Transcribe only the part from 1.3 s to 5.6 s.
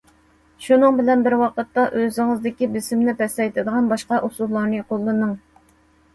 ۋاقىتتا، ئۆزىڭىزدىكى بېسىمنى پەسەيتىدىغان باشقا ئۇسۇللارنى قوللىنىڭ.